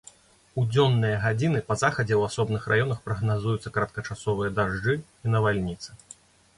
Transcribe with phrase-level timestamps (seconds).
[0.61, 5.89] У дзённыя гадзіны па захадзе ў асобных раёнах прагназуюцца кароткачасовыя дажджы і навальніцы.